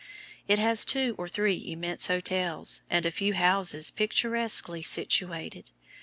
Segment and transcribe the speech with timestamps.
[0.47, 5.69] It has two or three immense hotels, and a few houses picturesquely situated.